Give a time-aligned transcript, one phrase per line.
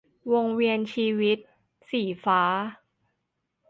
[0.33, 1.37] วงเวียนชีวิต-
[1.89, 2.41] สีฟ้า